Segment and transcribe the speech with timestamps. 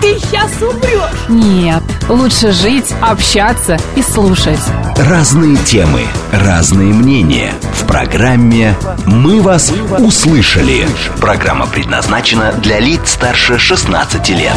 [0.00, 1.28] ты сейчас умрешь.
[1.28, 4.60] Нет, лучше жить, общаться и слушать.
[4.96, 7.52] Разные темы, разные мнения.
[7.74, 10.86] В программе «Мы вас услышали».
[11.20, 14.54] Программа предназначена для лиц старше 16 лет.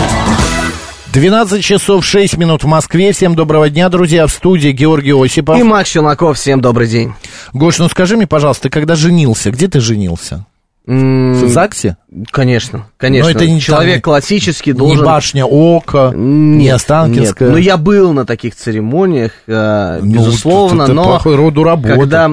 [1.12, 3.12] 12 часов 6 минут в Москве.
[3.12, 4.26] Всем доброго дня, друзья.
[4.26, 5.60] В студии Георгий Осипов.
[5.60, 7.14] И Макс Челноков, всем добрый день.
[7.54, 10.46] Гош, ну скажи мне, пожалуйста, ты когда женился, где ты женился?
[10.86, 11.96] В ЗАГСе?
[12.32, 13.30] Конечно, конечно.
[13.32, 14.98] Но это не Человек там- классический должен...
[15.00, 17.48] Не башня Ока, не Нет, Останкинская.
[17.50, 17.58] нет.
[17.58, 21.98] Ну, я был на таких церемониях, э, Ну, безусловно, это- но плохой роду работы.
[21.98, 22.30] когда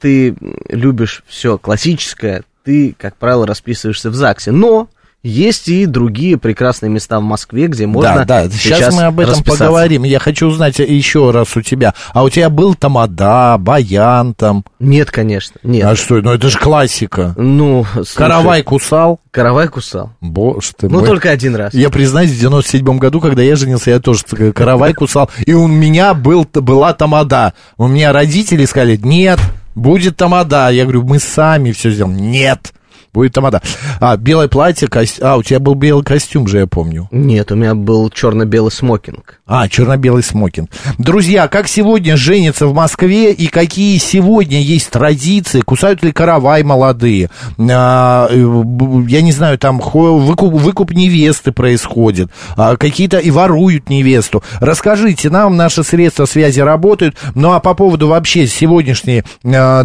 [0.00, 0.36] ты
[0.68, 4.52] любишь все классическое, ты, как правило, расписываешься в ЗАГСе.
[4.52, 4.88] Но
[5.24, 9.18] есть и другие прекрасные места в Москве, где можно да, да, сейчас, сейчас мы об
[9.18, 10.04] этом поговорим.
[10.04, 11.94] Я хочу узнать еще раз у тебя.
[12.12, 14.64] А у тебя был тамада, баян там?
[14.78, 15.86] Нет, конечно, нет.
[15.86, 17.34] А что, ну это же классика.
[17.38, 19.18] Ну, слушай, Каравай кусал?
[19.30, 20.12] Каравай кусал.
[20.20, 21.08] Боже ты Ну, мой.
[21.08, 21.72] только один раз.
[21.72, 25.30] Я признаюсь, в 97 году, когда я женился, я тоже каравай кусал.
[25.46, 27.54] И у меня был, была тамада.
[27.78, 29.40] У меня родители сказали, нет,
[29.74, 30.68] будет тамада.
[30.68, 32.16] Я говорю, мы сами все сделаем.
[32.30, 32.74] Нет,
[33.14, 33.62] будет тамада.
[34.00, 35.22] А, белое платье, кость...
[35.22, 37.08] а, у тебя был белый костюм же, я помню.
[37.12, 39.40] Нет, у меня был черно-белый смокинг.
[39.46, 40.68] А, черно-белый смокинг.
[40.98, 45.60] Друзья, как сегодня женятся в Москве и какие сегодня есть традиции?
[45.60, 47.30] Кусают ли каравай молодые?
[47.58, 48.62] А, э,
[49.08, 52.30] я не знаю, там выкуп, выкуп невесты происходит.
[52.56, 54.42] А, какие-то и воруют невесту.
[54.58, 57.16] Расскажите нам, наши средства связи работают.
[57.34, 59.84] Ну, а по поводу вообще сегодняшней, а,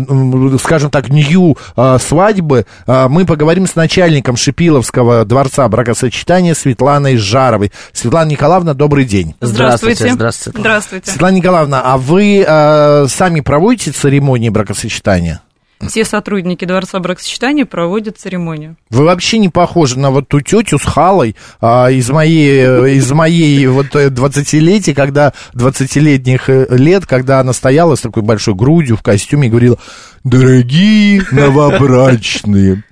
[0.60, 7.70] скажем так, нью а, свадьбы, а, мы поговорим с начальником Шипиловского дворца бракосочетания Светланой Жаровой.
[7.92, 9.36] Светлана Николаевна, добрый день.
[9.42, 10.14] Здравствуйте.
[10.14, 10.58] Здравствуйте.
[10.58, 11.12] Здравствуйте.
[11.12, 15.42] Светлана Николаевна, а вы э, сами проводите церемонии бракосочетания?
[15.88, 18.76] Все сотрудники Дворца бракосочетания проводят церемонию.
[18.90, 23.10] Вы вообще не похожи на вот ту тетю с халой а, из моей, э, из
[23.12, 28.98] моей вот э, 20-летия, когда 20-летних э, лет, когда она стояла с такой большой грудью
[28.98, 29.78] в костюме и говорила,
[30.26, 32.84] дорогие новобрачные,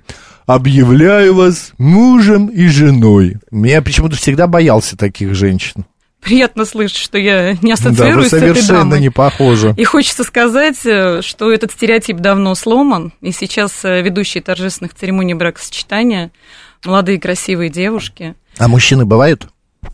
[0.46, 3.36] объявляю вас мужем и женой.
[3.52, 5.84] Я почему-то всегда боялся таких женщин.
[6.20, 9.00] Приятно слышать, что я не Да, ассоциируюсь с этой совершенно дамой.
[9.00, 9.72] не похожи.
[9.76, 15.34] И хочется сказать, э, что этот стереотип давно сломан, и сейчас э, ведущие торжественных церемоний
[15.34, 16.30] бракосочетания,
[16.84, 19.48] молодые красивые девушки, А мужчины бывают?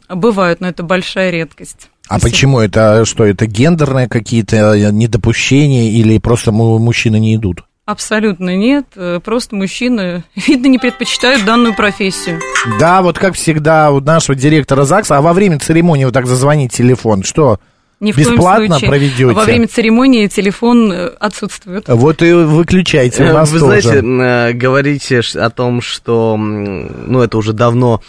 [0.09, 1.89] бывают, но это большая редкость.
[2.09, 2.59] А Если- почему?
[2.59, 7.65] Это что, это гендерные какие-то э, недопущения или просто му- мужчины не идут?
[7.87, 12.41] Абсолютно нет, э, просто мужчины, видно, не предпочитают данную профессию.
[12.81, 16.73] Да, вот как всегда у нашего директора ЗАГСа, а во время церемонии вот так зазвонить
[16.73, 17.61] телефон, что?
[18.01, 18.89] Ни в Бесплатно коем случае.
[18.89, 19.27] проведете?
[19.27, 21.89] Во время церемонии телефон э, отсутствует.
[21.89, 23.81] Вот и выключайте у Э, нас Вы тоже.
[23.83, 28.03] знаете, э, говорите о том, что, ну, это уже давно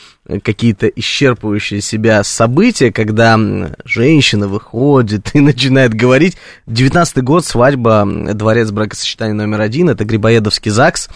[0.44, 3.40] какие-то исчерпывающие себя события, когда
[3.86, 6.36] женщина выходит и начинает говорить.
[6.68, 11.10] 19-й год, свадьба, дворец бракосочетания номер один, это Грибоедовский ЗАГС.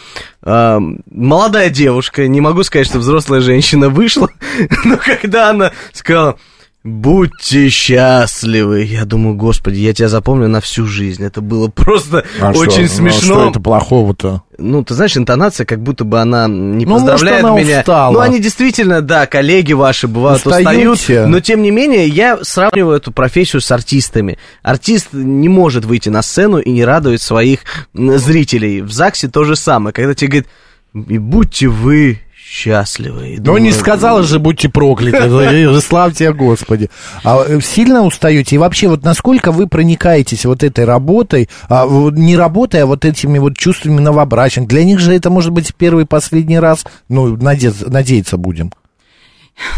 [0.45, 4.29] Молодая девушка, не могу сказать, что взрослая женщина вышла,
[4.85, 6.37] но когда она сказала...
[6.81, 8.83] Будьте счастливы.
[8.83, 11.21] Я думаю, господи, я тебя запомню на всю жизнь.
[11.23, 12.61] Это было просто А что?
[12.61, 13.19] очень Ну, смешно.
[13.21, 14.43] что это плохого-то?
[14.57, 17.79] Ну, ты знаешь, интонация, как будто бы она не Ну, может, поздравляет она меня.
[17.79, 18.13] устала.
[18.13, 20.87] Ну, они действительно, да, коллеги ваши бывают Устаете?
[20.89, 21.29] устают.
[21.29, 24.37] Но тем не менее, я сравниваю эту профессию с артистами.
[24.63, 27.59] Артист не может выйти на сцену и не радовать своих
[27.93, 28.81] зрителей.
[28.81, 29.93] В ЗАГСе то же самое.
[29.93, 33.33] Когда тебе говорят, и будьте вы счастливы.
[33.33, 36.89] И Ну, думаю, не сказала же, будьте прокляты, слава тебе, Господи.
[37.23, 38.55] А э, сильно устаете?
[38.55, 43.37] И вообще, вот насколько вы проникаетесь вот этой работой, а, не работой, а вот этими
[43.37, 44.67] вот чувствами новобрачных?
[44.67, 48.73] Для них же это может быть первый и последний раз, ну, наде- надеяться будем.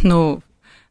[0.02, 0.40] Ну,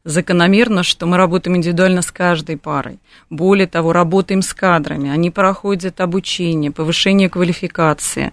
[0.03, 2.99] закономерно, что мы работаем индивидуально с каждой парой.
[3.29, 5.09] Более того, работаем с кадрами.
[5.09, 8.31] Они проходят обучение, повышение квалификации,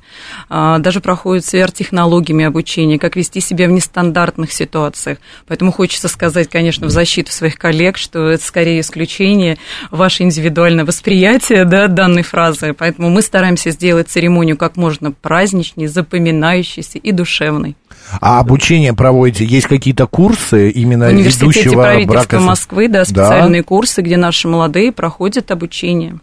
[0.48, 5.18] а, даже проходят сверхтехнологиями обучения, как вести себя в нестандартных ситуациях.
[5.46, 9.58] Поэтому хочется сказать, конечно, в защиту своих коллег, что это скорее исключение,
[9.90, 12.72] ваше индивидуальное восприятие да, данной фразы.
[12.72, 17.76] Поэтому мы стараемся сделать церемонию как можно праздничнее, запоминающейся и душевной.
[18.20, 19.44] А обучение проводите?
[19.44, 22.40] Есть какие-то курсы именно ведущего правительства брака?
[22.40, 26.18] Москвы, да, специальные курсы, где наши молодые проходят обучение.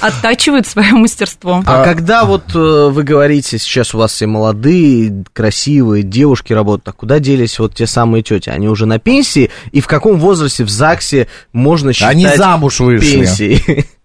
[0.00, 1.62] Оттачивают свое мастерство.
[1.66, 6.92] А, когда вот э, вы говорите, сейчас у вас все молодые, красивые девушки работают, а
[6.92, 8.48] куда делись вот те самые тети?
[8.48, 9.50] Они уже на пенсии?
[9.70, 13.18] И в каком возрасте в ЗАГСе можно считать Они замуж вышли.
[13.18, 13.86] пенсией?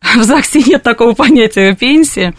[0.00, 2.32] В ЗАГСе нет такого понятия пенсии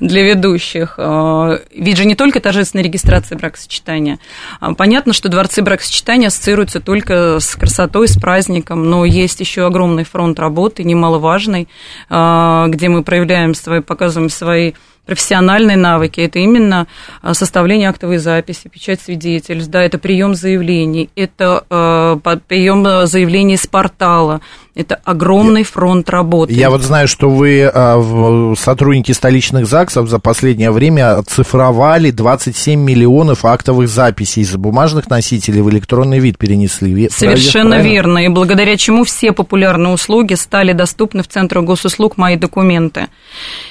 [0.00, 0.94] для ведущих.
[0.96, 4.18] Э, Ведь же не только торжественная регистрация бракосочетания.
[4.60, 10.04] А Понятно, что дворцы бракосочетания ассоциируются только с красотой, с праздником, но есть еще огромный
[10.04, 11.68] фронт работы, немаловажный,
[12.08, 14.72] э, где мы проявляем свои, показываем свои
[15.06, 16.86] профессиональные навыки, это именно
[17.22, 23.56] а, составление актовой записи, печать свидетельств, да, это прием заявлений, это э, прием э, заявлений
[23.56, 24.40] с портала,
[24.74, 26.54] это огромный фронт работы.
[26.54, 33.44] Я вот знаю, что вы а, сотрудники столичных ЗАГСов за последнее время оцифровали 27 миллионов
[33.44, 36.92] актовых записей из бумажных носителей в электронный вид перенесли.
[36.92, 37.92] Ве- Совершенно правильно?
[37.92, 38.18] верно.
[38.24, 43.08] И благодаря чему все популярные услуги стали доступны в Центре госуслуг «Мои документы».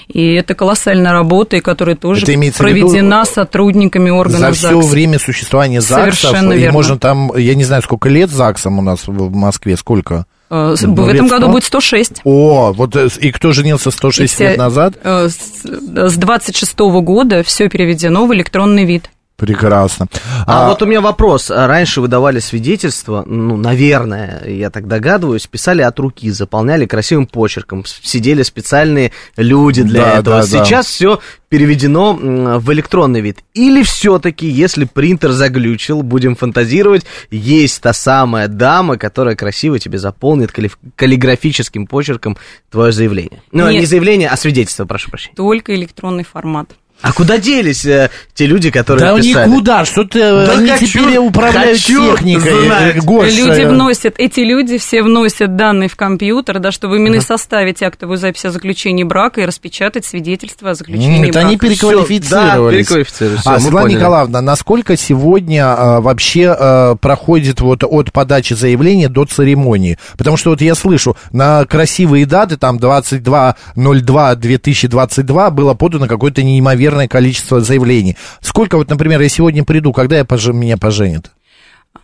[0.07, 6.19] И это колоссальная работа, и которая тоже проведена сотрудниками органов За все время существования ЗАГСов,
[6.29, 6.73] Совершенно и верно.
[6.73, 10.25] можно там, я не знаю, сколько лет ЗАГСам у нас в Москве, сколько?
[10.51, 11.51] Э, В этом году 100?
[11.51, 12.21] будет 106.
[12.25, 14.95] О, вот э, и кто женился 106 И лет назад?
[15.01, 19.09] э, С с 26 года все переведено в электронный вид.
[19.41, 20.07] Прекрасно.
[20.45, 21.49] А, вот у меня вопрос.
[21.49, 27.83] А Раньше выдавали свидетельства, ну, наверное, я так догадываюсь, писали от руки, заполняли красивым почерком,
[27.85, 30.41] сидели специальные люди для Да, этого.
[30.41, 30.63] да, да.
[30.65, 32.13] Сейчас все переведено
[32.59, 33.39] в электронный вид.
[33.55, 40.51] Или все-таки, если принтер заглючил, будем фантазировать, есть та самая дама, которая красиво тебе заполнит
[40.51, 42.37] каллиф- каллиграфическим почерком
[42.69, 43.41] твое заявление.
[43.51, 43.81] Ну, Нет.
[43.81, 45.35] не заявление, а свидетельство, прошу прощения.
[45.35, 46.69] Только электронный формат.
[47.01, 49.49] А куда делись э, те люди, которые Да писали?
[49.49, 52.65] никуда, что ты, э, Да они хочу- теперь управляют хочу техникой.
[52.65, 52.95] знать.
[52.95, 53.29] э, Гоша.
[53.31, 58.45] Люди вносят, эти люди все вносят данные в компьютер, да, чтобы именно составить актовую запись
[58.45, 61.47] о заключении брака и распечатать свидетельство о заключении Нет, брака.
[61.47, 62.29] они переквалифицировались.
[62.29, 63.87] да, переквалифицировались, всё, а, Светлана.
[63.87, 69.97] Николаевна, насколько сегодня а, вообще а, проходит вот от подачи заявления до церемонии?
[70.17, 77.61] Потому что вот я слышу, на красивые даты, там 22.02.2022 было подано какое-то неимоверное количество
[77.61, 78.15] заявлений.
[78.41, 81.31] Сколько вот, например, я сегодня приду, когда я пож- меня поженят?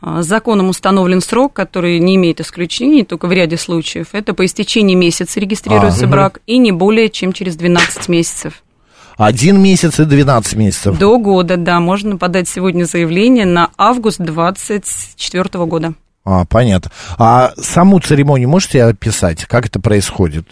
[0.01, 4.07] А, Законом установлен срок, который не имеет исключений, только в ряде случаев.
[4.11, 8.63] Это по истечении месяца регистрируется А, брак, и не более чем через 12 месяцев.
[9.17, 10.99] Один месяц и 12 месяцев.
[10.99, 15.93] До года, да, можно подать сегодня заявление на август 2024 года.
[16.29, 16.91] А, понятно.
[17.17, 19.45] А саму церемонию можете описать?
[19.45, 20.45] Как это происходит?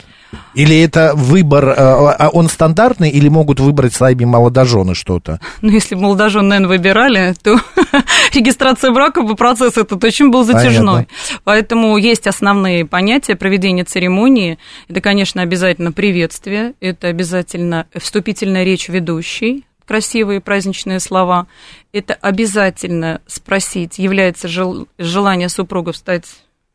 [0.53, 5.41] Или это выбор, э, а он стандартный, или могут выбрать сами молодожены что-то?
[5.61, 7.59] Ну, если бы молодожен, наверное, выбирали, то
[8.33, 11.09] регистрация брака бы процесс этот очень был затяжной.
[11.43, 14.57] Поэтому есть основные понятия проведения церемонии.
[14.87, 21.47] Это, конечно, обязательно приветствие, это обязательно вступительная речь ведущей, красивые праздничные слова.
[21.93, 26.25] Это обязательно спросить, является жел- желание супругов стать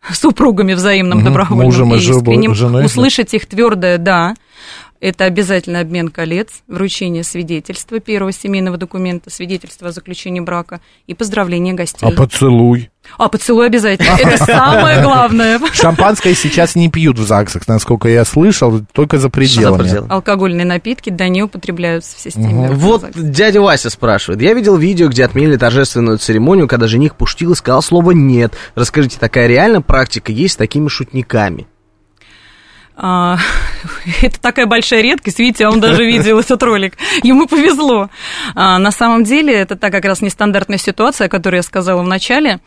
[0.13, 4.35] супругами взаимным, Мгм, добровольным мужем и и искренним, женой, услышать их твердое «да»,
[5.01, 11.75] это обязательно обмен колец, вручение свидетельства первого семейного документа, свидетельство о заключении брака и поздравление
[11.75, 12.07] гостей.
[12.07, 12.91] А поцелуй?
[13.17, 14.17] А, поцелуй обязательно.
[14.19, 15.59] Это самое главное.
[15.73, 19.83] Шампанское сейчас не пьют в ЗАГСах, насколько я слышал, только за пределами.
[19.83, 20.13] пределами?
[20.13, 22.71] Алкогольные напитки, да, не употребляются в системе.
[22.71, 24.43] Вот дядя Вася спрашивает.
[24.43, 28.53] Я видел видео, где отменили торжественную церемонию, когда жених пуштил и сказал слово «нет».
[28.75, 31.67] Расскажите, такая реально практика есть с такими шутниками?
[33.03, 33.39] А,
[34.23, 36.99] Это такая большая редкость, видите, он даже видел этот ролик.
[37.23, 38.11] Ему повезло.
[38.55, 42.07] А, На самом деле, это так как раз нестандартная ситуация, о которой я сказала в
[42.07, 42.61] начале.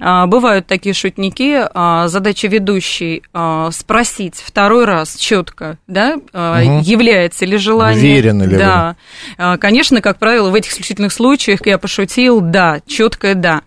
[0.00, 1.62] А, Бывают такие шутники.
[2.08, 3.22] Задача ведущей
[3.70, 6.80] спросить второй раз четко, да, Мгм.
[6.80, 8.02] является ли желание.
[8.02, 8.58] Уверены ли вы?
[8.58, 8.96] Да.
[9.38, 13.62] А, Конечно, как правило, в этих исключительных случаях я пошутил, да, четкое да.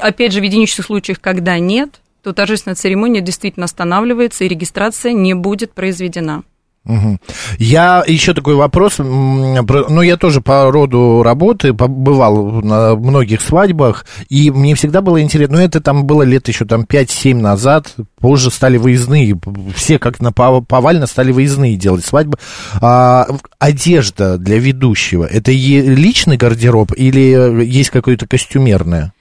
[0.00, 5.32] Опять же, в единичных случаях, когда нет, то торжественная церемония действительно останавливается, и регистрация не
[5.34, 6.42] будет произведена.
[6.82, 7.20] Мгм.
[7.58, 14.50] Я еще такой вопрос, ну я тоже по роду работы побывал на многих свадьбах, и
[14.50, 18.76] мне всегда было интересно, ну это там было лет еще там 5-7 назад, позже стали
[18.76, 19.38] выездные,
[19.76, 22.38] все как на пов- повально стали выездные делать свадьбы.
[22.80, 23.28] А,
[23.60, 29.12] одежда для ведущего, это личный гардероб или есть какое-то костюмерное?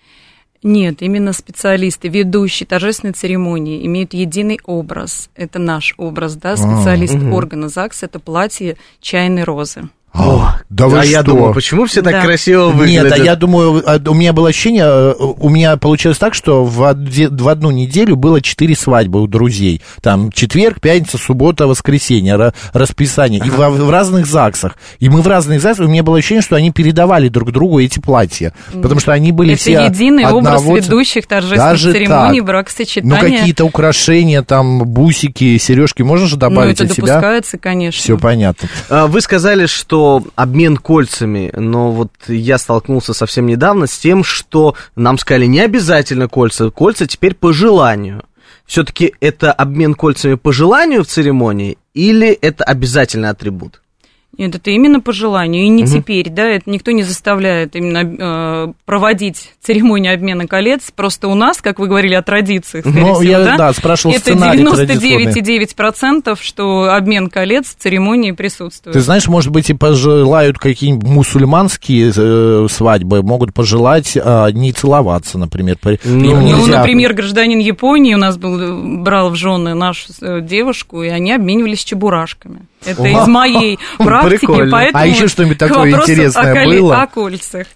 [0.66, 5.30] Нет, именно специалисты, ведущие торжественной церемонии имеют единый образ.
[5.36, 7.34] Это наш образ, да, специалист мгм.
[7.34, 9.90] органа ЗАГС, это платье чайной розы.
[10.18, 11.32] О, да вы а я что?
[11.32, 12.22] думаю, почему все так Да.
[12.22, 13.04] красиво выглядят?
[13.06, 16.64] Нет, а я думаю, а, у меня было ощущение, э, у меня получилось так, что
[16.64, 19.82] в, оде- в одну неделю было четыре свадьбы у друзей.
[20.02, 23.42] Там четверг, пятница, суббота, воскресенье, ра- расписание.
[23.46, 24.78] И во- в, разных ЗАГСах.
[25.00, 28.00] И мы в разных ЗАГСах, у меня было ощущение, что они передавали друг другу эти
[28.00, 28.54] платья.
[28.74, 32.48] Потому что они были Это все единый образ одного ц- ведущих торжественных Даже церемоний так.
[32.48, 33.16] бракосочетания.
[33.16, 37.08] Ну, какие-то украшения, там, бусики, сережки, можно же Ну, добавить это от себя?
[37.08, 38.00] допускается, конечно.
[38.02, 38.70] Все понятно.
[38.90, 40.05] А, Вы сказали, что
[40.36, 46.28] обмен кольцами, но вот я столкнулся совсем недавно с тем, что нам сказали не обязательно
[46.28, 48.24] кольца, кольца теперь по желанию.
[48.66, 53.82] Все-таки это обмен кольцами по желанию в церемонии или это обязательный атрибут?
[54.38, 58.74] Нет, это именно по желанию, и не теперь, да, это никто не заставляет именно э,
[58.86, 63.24] проводить церемонию обмена колец, просто у нас, как вы говорили о традициях, скорее Ну, всего,
[63.24, 65.26] я, да, да, спрашивал это сценарий традиционный.
[65.32, 68.94] 99,9%, что обмен колец в церемонии присутствует.
[68.94, 75.38] Ты знаешь, может быть, и пожелают какие-нибудь мусульманские э, свадьбы, могут пожелать э, не целоваться,
[75.38, 75.78] например.
[75.82, 80.42] При- Ну, Ну, нельзя- например, гражданин Японии у нас был, брал в жены нашу э,
[80.42, 82.62] девушку, и они обменивались чебурашками.
[82.86, 83.80] Это О, из моей
[84.30, 84.72] прикольно.
[84.72, 85.04] поэтому...
[85.04, 87.02] А еще что-нибудь такое интересное о коле- было?
[87.02, 87.68] О кольцах.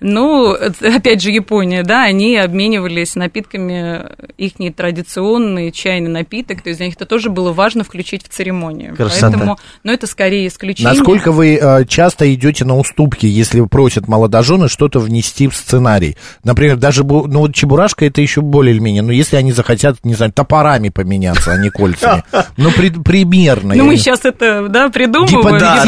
[0.00, 4.04] Ну, опять же, Япония, да, они обменивались напитками,
[4.36, 8.94] их традиционный чайный напиток, то есть для них это тоже было важно включить в церемонию.
[8.94, 9.30] Красота.
[9.32, 10.92] Поэтому, ну, это скорее исключение.
[10.94, 16.16] Насколько вы э, часто идете на уступки, если просят молодожены что-то внести в сценарий?
[16.44, 20.14] Например, даже, ну, вот чебурашка это еще более или менее, но если они захотят, не
[20.14, 22.22] знаю, топорами поменяться, а не кольцами.
[22.56, 23.74] Ну, при- примерно.
[23.74, 25.58] Ну, мы сейчас это, да, придумываем.
[25.58, 25.84] Да,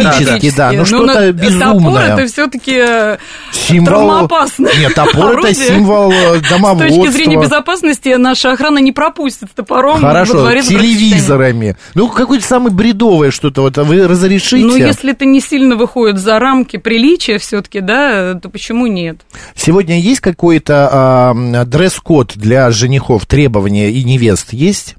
[0.72, 1.72] ну, что-то на- безумное.
[1.72, 3.18] Топор это все-таки
[3.52, 3.86] Символ...
[3.86, 4.68] травмоопасно.
[4.78, 7.04] Нет, топор это символ э, С домоводства.
[7.04, 11.76] точки зрения безопасности наша охрана не пропустит топором Хорошо, телевизорами.
[11.94, 13.62] Ну, какое-то самое бредовое что-то.
[13.62, 14.64] Вот вы разрешите?
[14.64, 19.20] Ну, если это не сильно выходит за рамки приличия все-таки, да, то почему нет?
[19.54, 24.96] Сегодня есть какой-то а, дресс-код для женихов, требования и невест есть?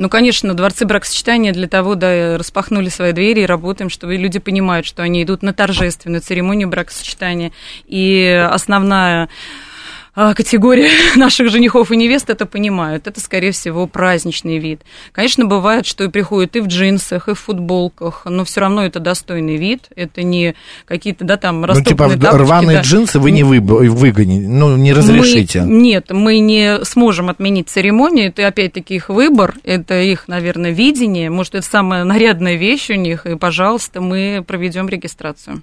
[0.00, 4.86] Ну, конечно, дворцы бракосочетания для того, да, распахнули свои двери и работаем, чтобы люди понимают,
[4.86, 7.52] что они идут на торжественную церемонию бракосочетания.
[7.84, 9.28] И основная
[10.14, 13.06] категория наших женихов и невест это понимают.
[13.06, 14.82] Это, скорее всего, праздничный вид.
[15.12, 19.00] Конечно, бывает, что и приходят и в джинсах, и в футболках, но все равно это
[19.00, 19.88] достойный вид.
[19.94, 20.54] Это не
[20.86, 22.82] какие-то, да, там, Ну, типа тапочки, рваные да.
[22.82, 25.62] джинсы вы не вы, выгоните, ну, не разрешите.
[25.62, 28.28] Мы, нет, мы не сможем отменить церемонию.
[28.28, 31.30] Это опять-таки их выбор, это их, наверное, видение.
[31.30, 35.62] Может, это самая нарядная вещь у них, и, пожалуйста, мы проведем регистрацию.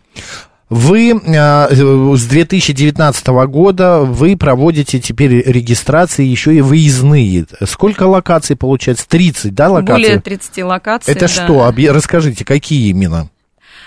[0.70, 7.46] Вы э, с 2019 года вы проводите теперь регистрации еще и выездные.
[7.66, 9.08] Сколько локаций получается?
[9.08, 10.04] 30, да, локаций?
[10.04, 11.14] Более 30 локаций.
[11.14, 11.28] Это да.
[11.28, 11.74] что?
[11.94, 13.30] Расскажите, какие именно?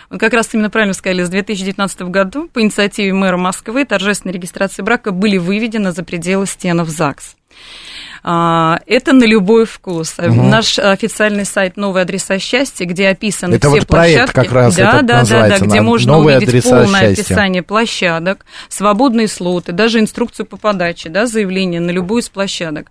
[0.08, 4.82] Вот как раз именно правильно сказали, с 2019 года по инициативе мэра Москвы торжественные регистрации
[4.82, 7.36] брака были выведены за пределы стенов ЗАГС.
[8.22, 10.16] А, Это на любой вкус.
[10.18, 14.34] Наш официальный сайт «Новые адреса счастья», где описаны Это все вот площадки.
[14.34, 17.22] как раз да, этот да, да, да, где можно «Новые увидеть полное счастья».
[17.22, 22.90] описание площадок, свободные слоты, даже инструкцию по подаче, да, заявление на любую из площадок.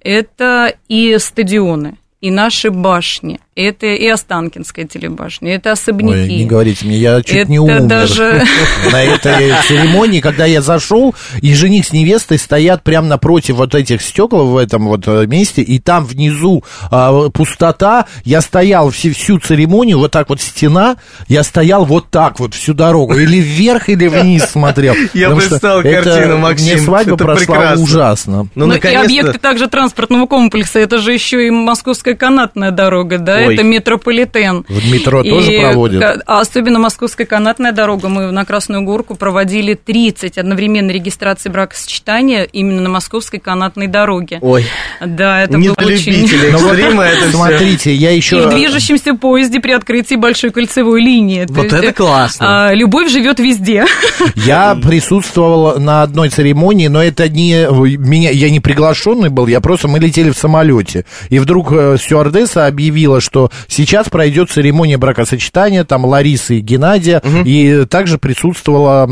[0.00, 6.20] Это и стадионы, и наши башни, это и Останкинская телебашня, это особняки.
[6.20, 8.42] Ой, не говорите мне, я чуть Это не умер даже-
[8.92, 14.00] на этой церемонии, когда я зашел, и жених с невестой стоят прямо напротив вот этих
[14.00, 19.38] стекол в этом вот э, месте, и там внизу а, пустота, я стоял всю, всю
[19.38, 20.96] церемонию, вот так вот стена,
[21.28, 24.94] я стоял вот так вот всю дорогу, или вверх, или вниз смотрел.
[25.14, 28.48] Я представил это- картину, Максим, Мне свадьба прошла ужасно.
[28.54, 33.36] Ну, Ну, и объекты также транспортного комплекса, это же еще и Московская канатная дорога, да,
[33.38, 33.54] Ой.
[33.54, 34.64] это метрополитен.
[34.68, 36.22] В метро И тоже проводят?
[36.26, 38.08] а особенно Московская канатная дорога.
[38.08, 44.38] Мы на Красную Горку проводили 30 одновременной регистрации бракосочетания именно на Московской канатной дороге.
[44.40, 44.64] Ой,
[45.04, 46.24] Да, это не было очень...
[46.24, 47.30] экстрима это.
[47.30, 48.46] Смотрите, я И еще...
[48.46, 51.46] в движущемся поезде при открытии большой кольцевой линии.
[51.48, 52.68] Вот это э, классно.
[52.68, 53.84] а, Любовь живет везде.
[54.34, 59.88] Я присутствовал на одной церемонии, но это не меня, я не приглашенный был, я просто
[59.88, 66.04] мы летели в самолете, и вдруг э, стюардесса объявила, что сейчас пройдет церемония бракосочетания, там
[66.04, 69.06] Лариса и Геннадия, и также присутствовала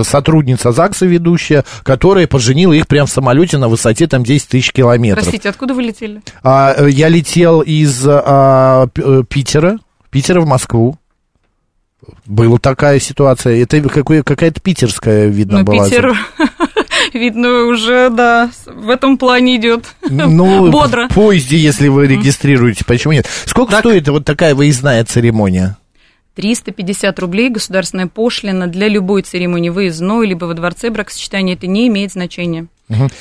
[0.00, 4.72] э, сотрудница ЗАГСа ведущая, которая поженила их прямо в самолете на высоте там 10 тысяч
[4.72, 5.24] километров.
[5.24, 6.20] Простите, откуда вы летели?
[6.42, 9.78] А, я летел из а, э, Питера,
[10.10, 10.98] Питера в Москву.
[12.24, 13.62] Была такая ситуация.
[13.62, 15.84] Это какая-то питерская, видно, Ну, была.
[15.84, 16.16] Питер,
[17.14, 21.08] видно, уже, да, в этом плане идет Ну, бодро.
[21.08, 23.26] в поезде, если вы регистрируете, почему нет?
[23.44, 25.76] Сколько стоит вот такая выездная церемония?
[26.34, 32.12] 350 рублей государственная пошлина для любой церемонии выездной, либо во дворце бракосочетания, это не имеет
[32.12, 32.66] значения.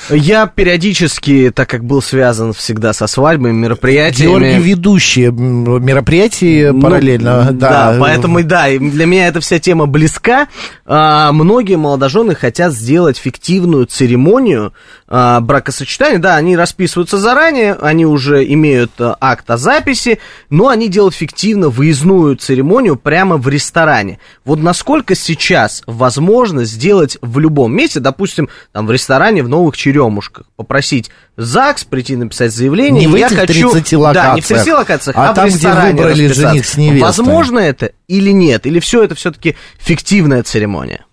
[0.09, 4.29] Я периодически, так как был связан всегда со свадьбами, мероприятиями...
[4.29, 7.51] Георгий ведущие мероприятия Ну, параллельно.
[7.51, 10.47] Да, да, поэтому и да, для меня эта вся тема близка.
[10.85, 14.71] А, многие молодожены хотят сделать фиктивную церемонию
[15.07, 16.19] а, бракосочетания.
[16.19, 20.19] Да, они расписываются заранее, они уже имеют а, акт о записи,
[20.51, 24.19] но они делают фиктивно выездную церемонию прямо в ресторане.
[24.43, 30.47] Вот насколько сейчас возможно сделать в любом месте, допустим, там в ресторане в Новых Черемушках,
[30.57, 33.05] попросить ЗАГС прийти написать заявление.
[33.05, 33.71] Не в я этих хочу...
[33.71, 36.75] 30 Да, не в 30 локациях, локациях, а а, там, в где выбрали жених с
[36.75, 37.01] невестой.
[37.01, 38.65] Возможно это или нет?
[38.65, 41.05] Или все это все-таки фиктивная церемония?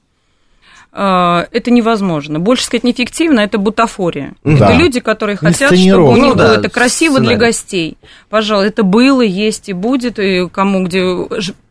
[0.95, 2.39] А, Это невозможно.
[2.39, 4.35] Больше сказать неэффективно, это бутафория.
[4.45, 4.53] Да.
[4.71, 7.37] Это люди, которые хотят, чтобы у них Ну было да, это красиво сценарий.
[7.39, 7.97] для гостей.
[8.29, 11.03] Пожалуй, это было, есть и будет, и кому где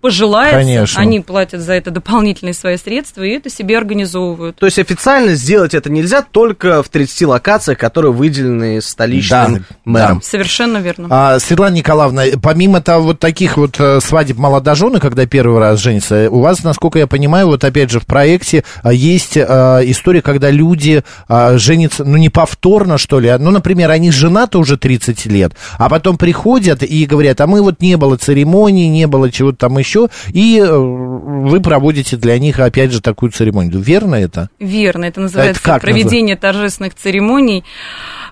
[0.02, 1.00] пожелается, Конечно.
[1.00, 4.56] они платят за это дополнительные свои средства, и это себе организовывают.
[4.56, 10.22] То есть официально сделать это нельзя только в 30 локациях, которые выделены столичным Да, мэром.
[10.24, 11.08] Совершенно верно.
[11.12, 16.30] А, Светлана Николаевна, помимо того, вот таких вот э, свадеб молодожены, когда первый раз женятся,
[16.32, 20.50] у вас, насколько я понимаю, вот опять же в проекте а, есть а, история, когда
[20.50, 25.26] люди а, женятся, ну не повторно, что ли, а, ну, например, они женаты уже 30
[25.28, 29.58] лет, а потом приходят и говорят, а мы вот не было церемонии, не было чего-то
[29.58, 33.80] там еще, и э, вы проводите для них, опять же, такую церемонию.
[33.80, 34.50] Верно это?
[34.60, 37.64] Верно, это называется Это проведение торжественных церемоний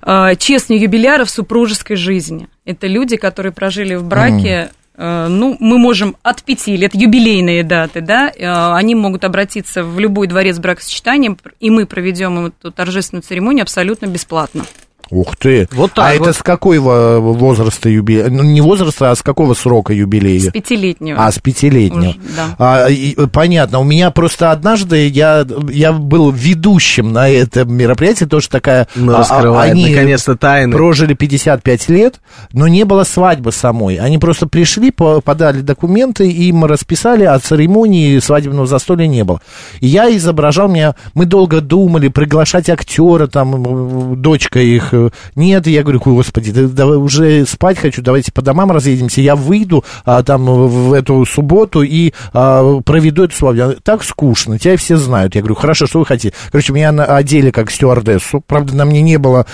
[0.01, 2.47] э, честных юбиляров супружеской жизни.
[2.65, 8.01] Это люди, которые прожили в браке, э, ну, мы можем от пяти лет, юбилейные даты,
[8.01, 13.63] да, э, они могут обратиться в любой дворец бракосочетания, и мы проведем эту торжественную церемонию
[13.63, 14.65] абсолютно бесплатно.
[15.11, 15.67] Ух ты.
[15.71, 16.27] Вот так а вот.
[16.27, 18.29] это с какого возраста юбилей?
[18.29, 20.39] Ну, не возраста, а с какого срока юбилей?
[20.39, 21.25] С пятилетнего.
[21.25, 22.11] А, с пятилетнего.
[22.11, 22.55] Уж, да.
[22.59, 23.79] А, и, э, понятно.
[23.79, 28.87] У меня просто однажды я, я был ведущим на этом мероприятии, тоже такая...
[28.95, 30.73] Ну, а, а, они наконец-то, тайны.
[30.73, 32.21] прожили 55 лет,
[32.53, 33.95] но не было свадьбы самой.
[33.95, 39.41] Они просто пришли, по- подали документы, им расписали, а церемонии свадебного застолья не было.
[39.79, 40.95] И я изображал меня...
[41.15, 44.93] Мы долго думали, приглашать актера, там, э, дочка их.
[45.35, 49.21] Нет, я говорю, господи, да- давай уже спать хочу, давайте по домам разъедемся.
[49.21, 53.75] Я выйду а, там в эту субботу и а, проведу эту свадьбу.
[53.83, 55.35] Так скучно, тебя все знают.
[55.35, 56.33] Я говорю, хорошо, что вы хотите?
[56.51, 58.41] Короче, меня на- одели как стюардессу.
[58.45, 59.45] Правда, на мне не было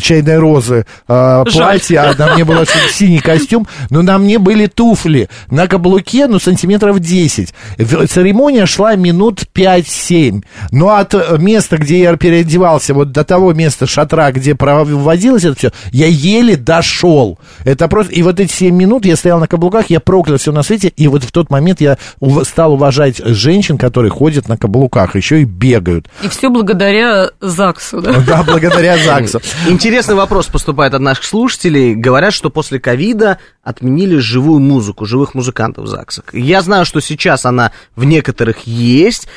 [0.00, 1.62] чайной розы а, Жаль.
[1.78, 2.56] платье, а на мне был
[2.92, 7.54] синий костюм, но на мне были туфли на каблуке, ну, сантиметров 10.
[7.78, 10.42] В- Церемония шла минут 5-7.
[10.70, 14.54] Но от э, места, где я переодевался, вот до того места шатра, где
[14.96, 17.38] проводилось это все, я еле дошел.
[17.64, 18.12] Это просто...
[18.12, 21.08] И вот эти 7 минут я стоял на каблуках, я проклял все на свете, и
[21.08, 21.98] вот в тот момент я
[22.44, 26.08] стал уважать женщин, которые ходят на каблуках, еще и бегают.
[26.22, 28.20] И все благодаря ЗАГСу, да?
[28.26, 29.40] Да, благодаря ЗАГСу.
[29.68, 31.94] Интересный вопрос поступает от наших слушателей.
[31.94, 36.24] Говорят, что после ковида отменили живую музыку, живых музыкантов в ЗАГСах.
[36.32, 39.28] Я знаю, что сейчас она в некоторых есть.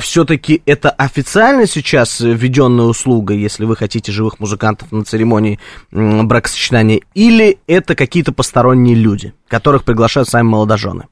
[0.00, 5.58] Все-таки это официально сейчас введенная услуга, если вы хотите живых музыкантов на церемонии
[5.90, 11.04] бракосочетания, или это какие-то посторонние люди, которых приглашают сами молодожены?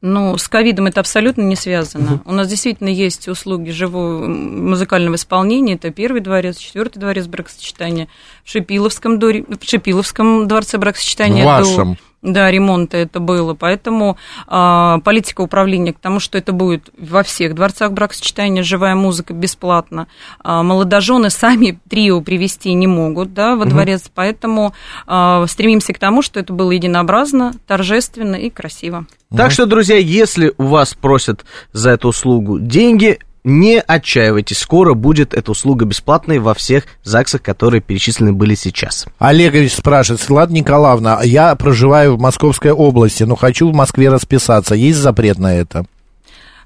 [0.00, 2.22] Ну, с ковидом это абсолютно не связано.
[2.24, 5.74] У нас действительно есть услуги живого музыкального исполнения.
[5.74, 8.06] Это первый дворец, четвертый дворец бракосочетания.
[8.44, 11.42] В Шипиловском, доре- в Шипиловском дворце бракосочетания.
[11.42, 11.96] В до- вашем.
[12.22, 13.54] Да, ремонта это было.
[13.54, 19.34] Поэтому а, политика управления к тому, что это будет во всех дворцах бракосочетания живая музыка
[19.34, 20.08] бесплатно.
[20.42, 24.74] А, молодожены сами трио привести не могут да, во дворец, поэтому
[25.06, 29.06] а, стремимся к тому, что это было единообразно, торжественно и красиво.
[29.36, 35.34] Так что, друзья, если у вас просят за эту услугу деньги, не отчаивайтесь, скоро будет
[35.34, 39.06] эта услуга бесплатной во всех ЗАГСах, которые перечислены были сейчас.
[39.18, 44.74] Олегович спрашивает, Светлана Николаевна, я проживаю в Московской области, но хочу в Москве расписаться.
[44.74, 45.86] Есть запрет на это?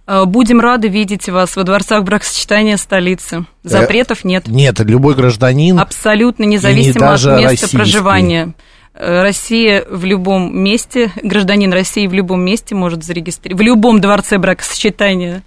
[0.07, 3.47] А, Будем рады видеть вас во дворцах бракосочетания столицы.
[3.62, 4.49] Запретов нет.
[4.49, 5.79] Нет, любой гражданин.
[5.79, 7.77] Абсолютно независимо от места российский.
[7.77, 8.55] проживания.
[8.95, 14.37] Э, Россия в любом месте, гражданин России в любом месте может зарегистрировать, в любом дворце
[14.37, 15.43] бракосочетания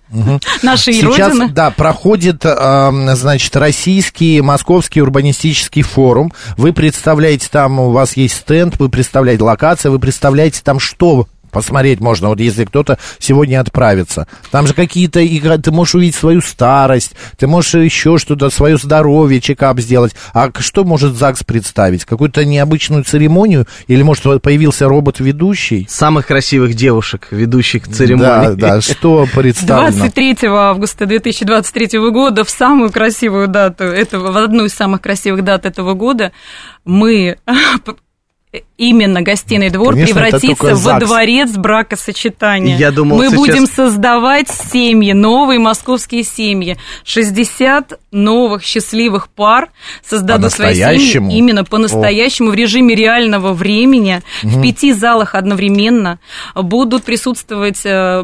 [0.63, 1.49] нашей Сейчас, Родины.
[1.49, 6.33] да, проходит, значит, российский, московский урбанистический форум.
[6.57, 12.01] Вы представляете там, у вас есть стенд, вы представляете локацию, вы представляете там что посмотреть
[12.01, 14.27] можно, вот если кто-то сегодня отправится.
[14.51, 19.39] Там же какие-то, игры, ты можешь увидеть свою старость, ты можешь еще что-то, свое здоровье,
[19.39, 20.13] чекап сделать.
[20.33, 22.03] А что может ЗАГС представить?
[22.03, 23.67] Какую-то необычную церемонию?
[23.87, 25.87] Или, может, появился робот-ведущий?
[25.89, 28.55] Самых красивых девушек, ведущих Да, церемонии.
[28.55, 30.09] да, что представлено?
[30.09, 35.65] 23 августа 2023 года, в самую красивую дату этого, в одну из самых красивых дат
[35.65, 36.33] этого года,
[36.83, 37.37] мы
[38.77, 42.77] именно гостиный двор Конечно, превратится во дворец бракосочетания.
[42.77, 46.77] Я думал, мы сейчас- будем создавать семьи, новые московские семьи.
[47.03, 49.69] 60 новых счастливых пар
[50.03, 56.19] создадут свои семьи именно по-настоящему в режиме реального времени в пяти залах одновременно
[56.55, 58.23] будут присутствовать э,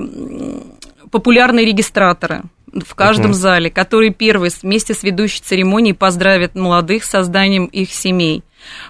[1.12, 7.65] популярные регистраторы в каждом зале, которые первые вместе с ведущей церемонией поздравят молодых с созданием
[7.65, 8.44] их семей.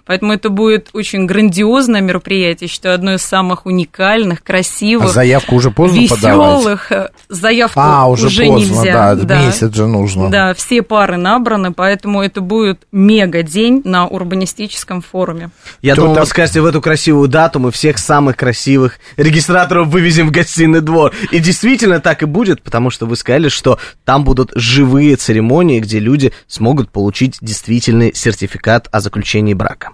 [0.05, 5.71] Поэтому это будет очень грандиозное мероприятие, считаю, одно из самых уникальных, А красивых, заявку уже
[5.71, 6.57] поздно подавать?
[6.59, 6.91] веселых.
[6.91, 9.15] Э, Заявку А, уже, поздно, нельзя.
[9.15, 10.29] да, месяц же нужно.
[10.29, 15.51] Да, все пары набраны, поэтому это будет мега-день на урбанистическом форуме.
[15.81, 19.87] Я Кто думал, там- вы скажете, в эту красивую дату мы всех самых красивых регистраторов
[19.87, 21.13] вывезем в гостиный двор.
[21.31, 25.99] И действительно так и будет, потому что вы сказали, что там будут живые церемонии, где
[25.99, 29.89] люди смогут получить действительный сертификат о заключении брака.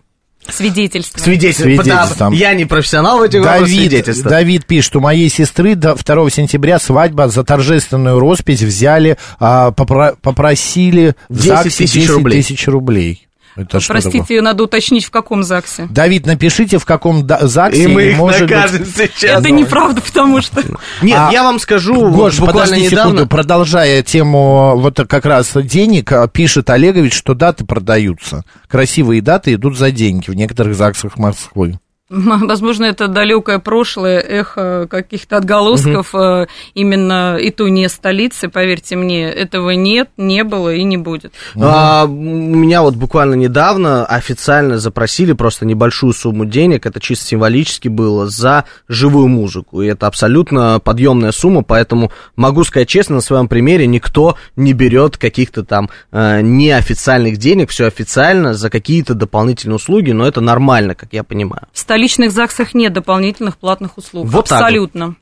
[0.49, 1.19] Свидетельство.
[1.19, 1.63] Свидетельство.
[1.63, 2.31] Свидетельством.
[2.31, 4.29] Да, Я не профессионал в этих вопросах Давид, свидетельства.
[4.29, 10.15] Давид пишет, у моей сестры до 2 сентября свадьба за торжественную роспись взяли, а, попро-
[10.21, 12.41] попросили в 10 ЗАГСе тысяч 10 рублей.
[12.41, 13.26] тысяч рублей.
[13.57, 14.11] Это что такое?
[14.11, 15.87] Простите, надо уточнить, в каком ЗАГСе.
[15.89, 19.39] Давид, напишите, в каком да- ЗАГСе, И мы их может быть- накажем сейчас.
[19.39, 20.61] Это неправда, потому что...
[21.01, 23.11] Нет, А, я вам скажу, вот Гош, буквально подожди недавно...
[23.11, 28.43] секунду, продолжая тему вот как раз денег, а, пишет Олегович, что даты продаются.
[28.67, 31.79] Красивые даты идут за деньги в некоторых ЗАГСах Москвы.
[32.09, 39.25] Возможно, это далекое прошлое, эхо каких-то отголосков, э, именно и то не столицы, поверьте мне,
[39.25, 41.33] этого нет, не было и не будет.
[41.59, 47.89] А, у меня вот буквально недавно официально запросили просто небольшую сумму денег, это чисто символически
[47.89, 49.81] было, за живую музыку.
[49.81, 55.17] И это абсолютно подъемная сумма, поэтому могу сказать честно, на своем примере никто не берет
[55.17, 61.11] каких-то там э, неофициальных денег, все официально за какие-то дополнительные услуги, но это нормально, как
[61.11, 61.67] я понимаю.
[61.97, 64.27] В столичных ЗАГСах нет дополнительных платных услуг.
[64.27, 65.17] Вот так вот.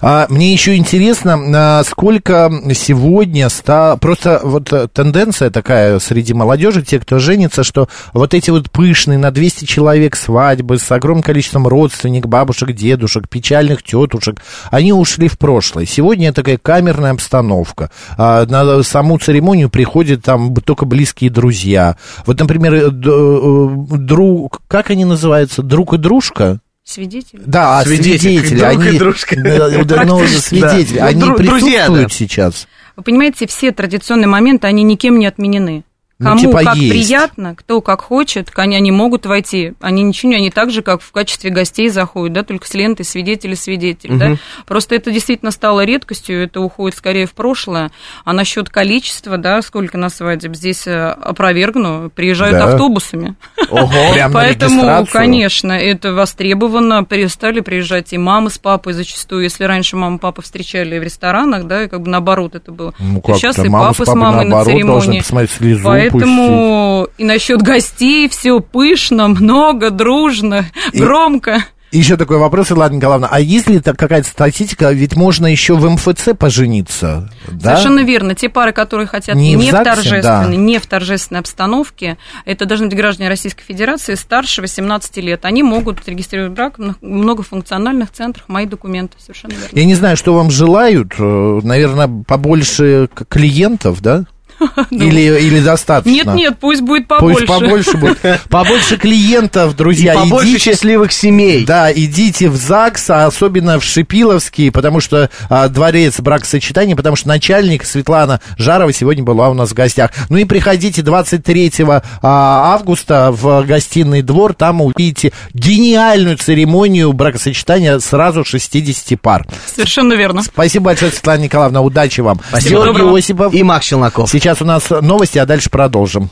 [0.00, 3.96] А, мне еще интересно, а, сколько сегодня ста...
[3.96, 9.18] Просто вот э, тенденция такая среди молодежи, те, кто женится, что вот эти вот пышные
[9.18, 14.40] на 200 человек свадьбы с огромным количеством родственников, бабушек, дедушек, печальных тетушек,
[14.70, 15.86] они ушли в прошлое.
[15.86, 17.90] Сегодня такая камерная обстановка.
[18.16, 21.96] А, на саму церемонию приходят там только близкие друзья.
[22.24, 24.62] Вот, например, э, э, друг...
[24.68, 25.62] Как они называются?
[25.62, 26.60] Друг и дружка?
[26.86, 27.42] Свидетели.
[27.44, 29.36] Да, а Свидетель, свидетели, друг и они, дружка.
[29.36, 31.06] Да, ну, свидетели, Да.
[31.06, 32.14] они дру- друзья, присутствуют да.
[32.14, 32.68] сейчас.
[32.94, 35.82] Вы понимаете, все традиционные моменты, они никем не отменены.
[36.18, 36.90] Ну, Кому типа как есть.
[36.90, 39.74] приятно, кто как хочет, они, они могут войти.
[39.82, 43.04] Они ничего не, они так же, как в качестве гостей заходят, да, только с лентой
[43.04, 44.36] свидетели, свидетель, да.
[44.66, 47.90] Просто это действительно стало редкостью, это уходит скорее в прошлое.
[48.24, 52.72] А насчет количества, да, сколько на свадеб, здесь э, опровергну, приезжают Да.
[52.72, 53.34] автобусами.
[53.68, 53.90] Ого.
[54.14, 57.04] Прям Поэтому, конечно, это востребовано.
[57.04, 59.42] Перестали приезжать и мамы с папой зачастую.
[59.42, 62.94] Если раньше мама и папа встречали в ресторанах, да, и как бы наоборот это было.
[62.98, 65.18] Ну, как сейчас и папа с мамой на церемонии.
[65.18, 71.64] посмотреть, слезу Поэтому и насчет гостей все пышно, много, дружно, И- громко.
[71.92, 76.30] Еще такой вопрос, Ладно, Николаевна, а есть ли какая-то статистика, ведь можно еще в МФЦ
[76.36, 77.76] пожениться, да?
[77.76, 78.34] Совершенно верно.
[78.34, 80.62] Те пары, которые хотят Не не, в в, ЗАГСе, торжественной, да.
[80.62, 85.44] не в торжественной обстановке, это должны быть граждане Российской Федерации старше 18 лет.
[85.44, 88.48] Они могут регистрировать брак в многофункциональных центрах.
[88.48, 89.68] Мои документы, совершенно верно.
[89.72, 94.24] Я не знаю, что вам желают, э, наверное, побольше клиентов, да?
[94.90, 96.10] Или, или достаточно?
[96.10, 97.46] Нет, нет, пусть будет побольше.
[97.46, 98.18] Пусть побольше будет.
[98.48, 100.70] Побольше клиентов, друзья, Побольше идите.
[100.70, 101.64] счастливых семей.
[101.64, 107.28] Да, идите в ЗАГС, а особенно в Шипиловский, потому что а, дворец бракосочетания, потому что
[107.28, 110.10] начальник Светлана Жарова сегодня была у нас в гостях.
[110.28, 118.44] Ну и приходите 23 а, августа в гостиный двор, там увидите гениальную церемонию бракосочетания сразу
[118.44, 119.46] 60 пар.
[119.66, 120.42] Совершенно верно.
[120.42, 122.40] Спасибо большое, Светлана Николаевна, удачи вам.
[122.48, 122.70] Спасибо.
[122.70, 123.18] Георгий доброго.
[123.18, 123.54] Осипов.
[123.54, 124.30] И Макс Челноков.
[124.46, 126.30] Сейчас у нас новости, а дальше продолжим.